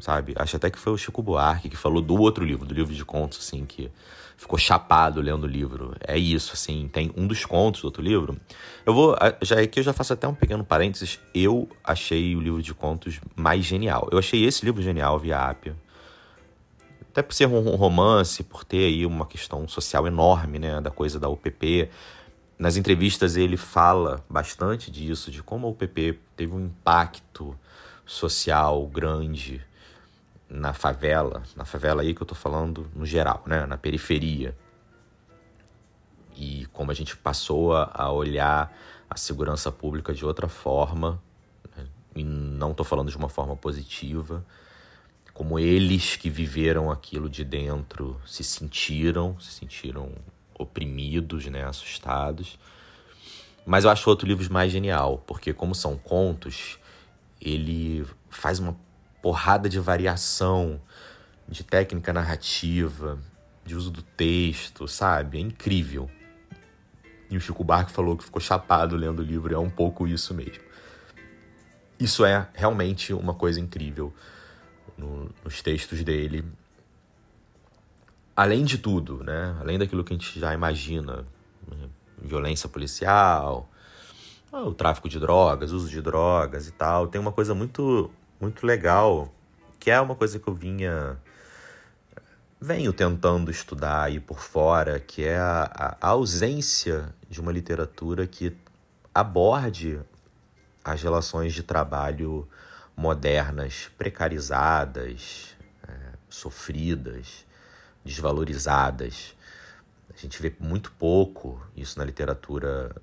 sabe? 0.00 0.34
Acho 0.36 0.56
até 0.56 0.70
que 0.70 0.78
foi 0.78 0.92
o 0.92 0.98
Chico 0.98 1.22
Buarque 1.22 1.68
que 1.68 1.76
falou 1.76 2.02
do 2.02 2.14
outro 2.20 2.44
livro, 2.44 2.66
do 2.66 2.74
livro 2.74 2.94
de 2.94 3.04
contos, 3.04 3.38
assim, 3.38 3.64
que 3.64 3.90
ficou 4.36 4.58
chapado 4.58 5.20
lendo 5.20 5.44
o 5.44 5.46
livro. 5.46 5.96
É 6.06 6.18
isso, 6.18 6.52
assim, 6.52 6.88
tem 6.92 7.10
um 7.16 7.26
dos 7.26 7.44
contos 7.44 7.80
do 7.80 7.86
outro 7.86 8.02
livro. 8.02 8.36
Eu 8.84 8.94
vou, 8.94 9.16
já 9.42 9.60
aqui 9.60 9.80
eu 9.80 9.84
já 9.84 9.92
faço 9.92 10.12
até 10.12 10.28
um 10.28 10.34
pequeno 10.34 10.64
parênteses, 10.64 11.18
eu 11.34 11.68
achei 11.82 12.36
o 12.36 12.40
livro 12.40 12.62
de 12.62 12.74
contos 12.74 13.20
mais 13.34 13.64
genial. 13.64 14.08
Eu 14.12 14.18
achei 14.18 14.44
esse 14.44 14.64
livro 14.64 14.82
genial, 14.82 15.18
Via 15.18 15.38
Ápia. 15.38 15.74
Até 17.16 17.22
por 17.22 17.32
ser 17.32 17.46
um 17.46 17.76
romance, 17.76 18.44
por 18.44 18.62
ter 18.62 18.88
aí 18.88 19.06
uma 19.06 19.24
questão 19.24 19.66
social 19.66 20.06
enorme, 20.06 20.58
né, 20.58 20.82
da 20.82 20.90
coisa 20.90 21.18
da 21.18 21.30
UPP. 21.30 21.88
Nas 22.58 22.76
entrevistas 22.76 23.38
ele 23.38 23.56
fala 23.56 24.22
bastante 24.28 24.90
disso, 24.90 25.30
de 25.30 25.42
como 25.42 25.66
a 25.66 25.70
UPP 25.70 26.20
teve 26.36 26.52
um 26.52 26.66
impacto 26.66 27.58
social 28.04 28.86
grande 28.86 29.64
na 30.46 30.74
favela, 30.74 31.42
na 31.56 31.64
favela 31.64 32.02
aí 32.02 32.14
que 32.14 32.20
eu 32.20 32.26
tô 32.26 32.34
falando 32.34 32.86
no 32.94 33.06
geral, 33.06 33.42
né, 33.46 33.64
na 33.64 33.78
periferia. 33.78 34.54
E 36.36 36.66
como 36.70 36.90
a 36.90 36.94
gente 36.94 37.16
passou 37.16 37.74
a 37.74 38.12
olhar 38.12 38.76
a 39.08 39.16
segurança 39.16 39.72
pública 39.72 40.12
de 40.12 40.26
outra 40.26 40.48
forma, 40.48 41.18
né, 41.74 41.86
e 42.14 42.22
não 42.22 42.74
tô 42.74 42.84
falando 42.84 43.10
de 43.10 43.16
uma 43.16 43.30
forma 43.30 43.56
positiva, 43.56 44.44
como 45.36 45.58
eles 45.58 46.16
que 46.16 46.30
viveram 46.30 46.90
aquilo 46.90 47.28
de 47.28 47.44
dentro 47.44 48.18
se 48.24 48.42
sentiram, 48.42 49.38
se 49.38 49.50
sentiram 49.50 50.10
oprimidos, 50.58 51.44
né, 51.44 51.62
assustados. 51.62 52.58
Mas 53.66 53.84
eu 53.84 53.90
acho 53.90 54.08
outro 54.08 54.26
livro 54.26 54.50
mais 54.50 54.72
genial, 54.72 55.22
porque 55.26 55.52
como 55.52 55.74
são 55.74 55.98
contos, 55.98 56.78
ele 57.38 58.06
faz 58.30 58.58
uma 58.58 58.74
porrada 59.20 59.68
de 59.68 59.78
variação 59.78 60.80
de 61.46 61.62
técnica 61.62 62.14
narrativa, 62.14 63.18
de 63.62 63.76
uso 63.76 63.90
do 63.90 64.00
texto, 64.00 64.88
sabe? 64.88 65.36
É 65.36 65.40
incrível. 65.42 66.10
E 67.28 67.36
o 67.36 67.40
Chico 67.42 67.62
Barco 67.62 67.90
falou 67.90 68.16
que 68.16 68.24
ficou 68.24 68.40
chapado 68.40 68.96
lendo 68.96 69.18
o 69.18 69.22
livro, 69.22 69.54
é 69.54 69.58
um 69.58 69.68
pouco 69.68 70.08
isso 70.08 70.32
mesmo. 70.32 70.64
Isso 72.00 72.24
é 72.24 72.48
realmente 72.54 73.12
uma 73.12 73.34
coisa 73.34 73.60
incrível 73.60 74.14
no, 74.96 75.30
nos 75.44 75.62
textos 75.62 76.02
dele. 76.02 76.44
Além 78.34 78.64
de 78.64 78.78
tudo, 78.78 79.22
né? 79.24 79.56
Além 79.60 79.78
daquilo 79.78 80.04
que 80.04 80.12
a 80.12 80.16
gente 80.16 80.38
já 80.38 80.52
imagina, 80.52 81.26
né? 81.66 81.88
violência 82.18 82.68
policial, 82.68 83.68
ah, 84.52 84.62
o 84.62 84.74
tráfico 84.74 85.08
de 85.08 85.18
drogas, 85.18 85.72
uso 85.72 85.88
de 85.88 86.00
drogas 86.02 86.66
e 86.66 86.72
tal, 86.72 87.08
tem 87.08 87.20
uma 87.20 87.32
coisa 87.32 87.54
muito 87.54 88.10
muito 88.40 88.66
legal, 88.66 89.32
que 89.80 89.90
é 89.90 90.00
uma 90.00 90.14
coisa 90.14 90.38
que 90.38 90.46
eu 90.48 90.54
vinha 90.54 91.18
venho 92.60 92.92
tentando 92.92 93.50
estudar 93.50 94.04
aí 94.04 94.18
por 94.18 94.40
fora, 94.40 94.98
que 94.98 95.24
é 95.24 95.38
a, 95.38 95.96
a 96.00 96.08
ausência 96.08 97.14
de 97.28 97.40
uma 97.40 97.52
literatura 97.52 98.26
que 98.26 98.56
aborde 99.14 100.00
as 100.84 101.02
relações 101.02 101.52
de 101.52 101.62
trabalho 101.62 102.48
modernas 102.96 103.90
precarizadas, 103.98 105.54
é, 105.86 105.92
sofridas, 106.28 107.44
desvalorizadas. 108.04 109.34
A 110.12 110.16
gente 110.16 110.40
vê 110.40 110.54
muito 110.58 110.90
pouco 110.92 111.60
isso 111.76 111.98
na 111.98 112.04
literatura 112.04 112.94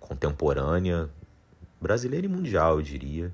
contemporânea 0.00 1.10
brasileira 1.80 2.26
e 2.26 2.28
mundial, 2.28 2.76
eu 2.76 2.82
diria. 2.82 3.32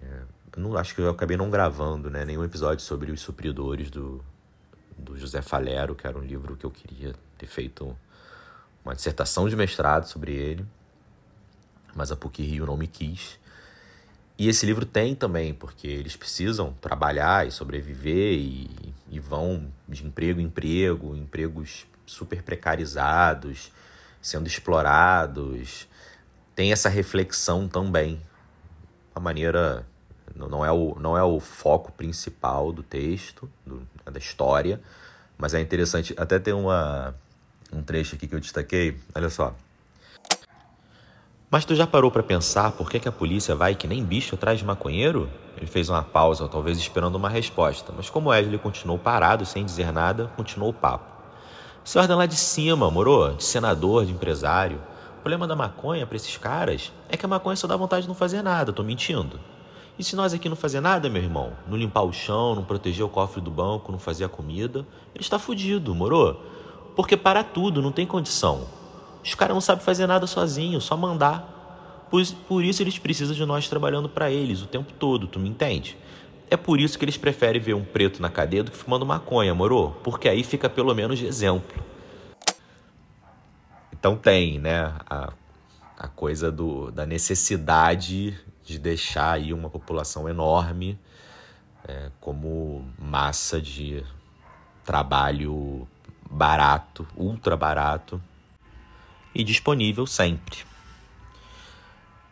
É, 0.00 0.22
eu 0.56 0.62
não, 0.62 0.76
acho 0.76 0.94
que 0.94 1.00
eu 1.00 1.10
acabei 1.10 1.36
não 1.36 1.50
gravando 1.50 2.10
né, 2.10 2.24
nenhum 2.24 2.44
episódio 2.44 2.82
sobre 2.82 3.10
os 3.10 3.20
supridores 3.20 3.90
do, 3.90 4.24
do 4.96 5.18
José 5.18 5.42
Falero, 5.42 5.94
que 5.94 6.06
era 6.06 6.16
um 6.16 6.22
livro 6.22 6.56
que 6.56 6.64
eu 6.64 6.70
queria 6.70 7.14
ter 7.36 7.46
feito 7.46 7.96
uma 8.84 8.94
dissertação 8.94 9.48
de 9.48 9.56
mestrado 9.56 10.06
sobre 10.06 10.32
ele, 10.32 10.64
mas 11.94 12.12
a 12.12 12.16
PUC 12.16 12.42
Rio 12.42 12.66
não 12.66 12.76
me 12.76 12.86
quis. 12.86 13.38
E 14.38 14.48
esse 14.48 14.66
livro 14.66 14.84
tem 14.84 15.14
também, 15.14 15.54
porque 15.54 15.86
eles 15.86 16.14
precisam 16.14 16.72
trabalhar 16.74 17.46
e 17.46 17.50
sobreviver 17.50 18.34
e, 18.34 18.94
e 19.10 19.18
vão 19.18 19.72
de 19.88 20.04
emprego 20.04 20.40
em 20.40 20.44
emprego, 20.44 21.16
empregos 21.16 21.86
super 22.04 22.42
precarizados, 22.42 23.72
sendo 24.20 24.46
explorados. 24.46 25.88
Tem 26.54 26.70
essa 26.70 26.88
reflexão 26.88 27.66
também. 27.66 28.20
A 29.14 29.20
maneira 29.20 29.86
não 30.34 30.64
é 30.64 30.70
o, 30.70 30.96
não 31.00 31.16
é 31.16 31.22
o 31.22 31.40
foco 31.40 31.90
principal 31.92 32.72
do 32.72 32.82
texto, 32.82 33.50
do, 33.64 33.88
da 34.04 34.18
história, 34.18 34.80
mas 35.38 35.54
é 35.54 35.60
interessante. 35.60 36.14
Até 36.18 36.38
tem 36.38 36.52
uma, 36.52 37.14
um 37.72 37.82
trecho 37.82 38.16
aqui 38.16 38.26
que 38.26 38.34
eu 38.34 38.40
destaquei. 38.40 38.98
Olha 39.14 39.30
só. 39.30 39.56
Mas 41.48 41.64
tu 41.64 41.76
já 41.76 41.86
parou 41.86 42.10
para 42.10 42.24
pensar 42.24 42.72
por 42.72 42.90
que, 42.90 42.98
que 42.98 43.08
a 43.08 43.12
polícia 43.12 43.54
vai 43.54 43.76
que 43.76 43.86
nem 43.86 44.02
bicho 44.02 44.34
atrás 44.34 44.58
de 44.58 44.64
maconheiro? 44.64 45.30
Ele 45.56 45.66
fez 45.66 45.88
uma 45.88 46.02
pausa, 46.02 46.48
talvez 46.48 46.76
esperando 46.76 47.14
uma 47.14 47.28
resposta, 47.28 47.94
mas 47.96 48.10
como 48.10 48.30
Wesley 48.30 48.58
continuou 48.58 48.98
parado, 48.98 49.46
sem 49.46 49.64
dizer 49.64 49.92
nada, 49.92 50.26
continuou 50.36 50.70
o 50.70 50.74
papo. 50.74 51.04
Isso 51.84 51.98
é 51.98 52.00
ordem 52.00 52.16
lá 52.16 52.26
de 52.26 52.34
cima, 52.34 52.90
moro? 52.90 53.32
De 53.34 53.44
senador, 53.44 54.04
de 54.04 54.12
empresário. 54.12 54.80
O 55.18 55.20
problema 55.20 55.46
da 55.46 55.54
maconha 55.54 56.04
para 56.04 56.16
esses 56.16 56.36
caras 56.36 56.92
é 57.08 57.16
que 57.16 57.24
a 57.24 57.28
maconha 57.28 57.54
só 57.54 57.68
dá 57.68 57.76
vontade 57.76 58.02
de 58.02 58.08
não 58.08 58.14
fazer 58.16 58.42
nada, 58.42 58.72
tô 58.72 58.82
mentindo. 58.82 59.38
E 59.96 60.02
se 60.02 60.16
nós 60.16 60.34
aqui 60.34 60.48
não 60.48 60.56
fazer 60.56 60.80
nada, 60.80 61.08
meu 61.08 61.22
irmão, 61.22 61.52
não 61.68 61.76
limpar 61.76 62.02
o 62.02 62.12
chão, 62.12 62.56
não 62.56 62.64
proteger 62.64 63.06
o 63.06 63.08
cofre 63.08 63.40
do 63.40 63.52
banco, 63.52 63.92
não 63.92 64.00
fazer 64.00 64.24
a 64.24 64.28
comida, 64.28 64.80
ele 65.14 65.22
está 65.22 65.38
fudido, 65.38 65.94
moro? 65.94 66.40
Porque 66.96 67.16
para 67.16 67.44
tudo, 67.44 67.80
não 67.80 67.92
tem 67.92 68.04
condição. 68.04 68.66
Os 69.26 69.34
caras 69.34 69.54
não 69.54 69.60
sabem 69.60 69.84
fazer 69.84 70.06
nada 70.06 70.24
sozinhos, 70.24 70.84
só 70.84 70.96
mandar. 70.96 72.06
Por, 72.08 72.24
por 72.48 72.64
isso 72.64 72.80
eles 72.80 72.96
precisam 72.96 73.34
de 73.34 73.44
nós 73.44 73.68
trabalhando 73.68 74.08
para 74.08 74.30
eles 74.30 74.62
o 74.62 74.66
tempo 74.66 74.92
todo, 74.92 75.26
tu 75.26 75.40
me 75.40 75.48
entende? 75.48 75.98
É 76.48 76.56
por 76.56 76.80
isso 76.80 76.96
que 76.96 77.04
eles 77.04 77.16
preferem 77.16 77.60
ver 77.60 77.74
um 77.74 77.84
preto 77.84 78.22
na 78.22 78.30
cadeia 78.30 78.62
do 78.62 78.70
que 78.70 78.76
fumando 78.76 79.04
maconha, 79.04 79.52
moro? 79.52 79.96
Porque 80.04 80.28
aí 80.28 80.44
fica 80.44 80.70
pelo 80.70 80.94
menos 80.94 81.18
de 81.18 81.26
exemplo. 81.26 81.84
Então 83.92 84.16
tem, 84.16 84.60
né, 84.60 84.94
a, 85.10 85.32
a 85.98 86.06
coisa 86.06 86.52
do, 86.52 86.92
da 86.92 87.04
necessidade 87.04 88.38
de 88.62 88.78
deixar 88.78 89.32
aí 89.32 89.52
uma 89.52 89.68
população 89.68 90.28
enorme 90.28 90.96
é, 91.88 92.10
como 92.20 92.84
massa 92.96 93.60
de 93.60 94.04
trabalho 94.84 95.88
barato, 96.30 97.04
ultra 97.16 97.56
barato, 97.56 98.22
e 99.36 99.44
disponível 99.44 100.06
sempre. 100.06 100.58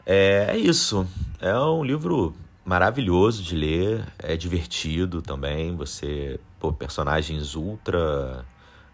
É, 0.07 0.47
é 0.51 0.57
isso. 0.57 1.07
É 1.39 1.57
um 1.59 1.85
livro 1.85 2.35
maravilhoso 2.65 3.43
de 3.43 3.55
ler, 3.55 4.07
é 4.19 4.37
divertido 4.37 5.21
também. 5.21 5.77
Você, 5.77 6.41
pô, 6.59 6.73
personagens 6.73 7.55
ultra 7.55 8.45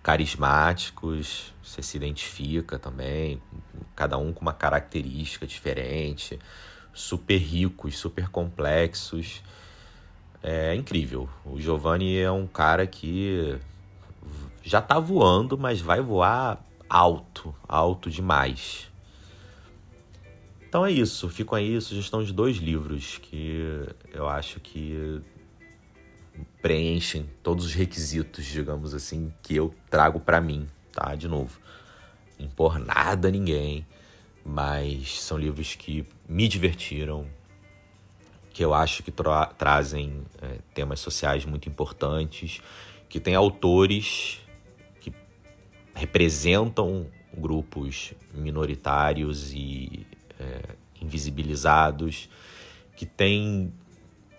carismáticos, 0.02 1.54
você 1.62 1.82
se 1.82 1.96
identifica 1.96 2.78
também, 2.78 3.40
cada 3.94 4.16
um 4.16 4.32
com 4.32 4.40
uma 4.40 4.52
característica 4.52 5.46
diferente, 5.46 6.38
super 6.92 7.36
ricos, 7.36 7.96
super 7.96 8.28
complexos. 8.28 9.42
É 10.42 10.74
incrível. 10.74 11.28
O 11.44 11.60
Giovanni 11.60 12.18
é 12.18 12.30
um 12.30 12.46
cara 12.46 12.86
que 12.86 13.58
já 14.62 14.80
tá 14.80 14.98
voando, 14.98 15.56
mas 15.56 15.80
vai 15.80 16.00
voar 16.00 16.64
alto, 16.90 17.54
alto 17.68 18.10
demais. 18.10 18.90
Então 20.68 20.84
é 20.84 20.90
isso, 20.90 21.28
ficam 21.28 21.56
aí 21.56 21.80
sugestão 21.80 22.22
de 22.22 22.32
dois 22.32 22.56
livros 22.56 23.18
que 23.18 23.86
eu 24.12 24.28
acho 24.28 24.58
que 24.58 25.22
preenchem 26.60 27.28
todos 27.42 27.64
os 27.64 27.74
requisitos, 27.74 28.44
digamos 28.44 28.92
assim, 28.92 29.32
que 29.42 29.54
eu 29.54 29.74
trago 29.88 30.20
para 30.20 30.40
mim, 30.40 30.68
tá? 30.92 31.14
De 31.14 31.28
novo, 31.28 31.58
impor 32.38 32.78
nada 32.78 33.28
a 33.28 33.30
ninguém, 33.30 33.86
mas 34.44 35.22
são 35.22 35.38
livros 35.38 35.74
que 35.74 36.06
me 36.28 36.48
divertiram, 36.48 37.26
que 38.52 38.64
eu 38.64 38.74
acho 38.74 39.02
que 39.02 39.10
tra 39.10 39.46
trazem 39.46 40.24
é, 40.42 40.58
temas 40.74 41.00
sociais 41.00 41.44
muito 41.44 41.68
importantes, 41.68 42.60
que 43.08 43.18
tem 43.18 43.34
autores 43.34 44.40
representam 46.00 47.06
grupos 47.36 48.14
minoritários 48.32 49.52
e 49.52 50.06
é, 50.38 50.62
invisibilizados, 51.00 52.30
que 52.96 53.04
têm 53.04 53.70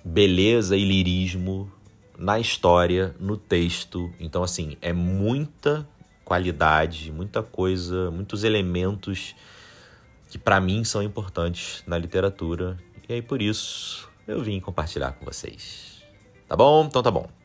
beleza 0.03 0.75
e 0.75 0.83
lirismo 0.83 1.71
na 2.17 2.39
história, 2.39 3.15
no 3.19 3.37
texto. 3.37 4.11
Então, 4.19 4.41
assim, 4.41 4.75
é 4.81 4.91
muita 4.91 5.87
qualidade, 6.25 7.11
muita 7.11 7.43
coisa, 7.43 8.09
muitos 8.09 8.43
elementos 8.43 9.35
que 10.31 10.39
para 10.39 10.59
mim 10.59 10.83
são 10.83 11.03
importantes 11.03 11.83
na 11.85 11.97
literatura. 11.97 12.77
E 13.07 13.13
aí 13.13 13.21
por 13.21 13.39
isso 13.39 14.09
eu 14.27 14.41
vim 14.41 14.59
compartilhar 14.59 15.11
com 15.11 15.25
vocês. 15.25 16.01
Tá 16.47 16.55
bom? 16.55 16.85
Então 16.85 17.03
tá 17.03 17.11
bom. 17.11 17.40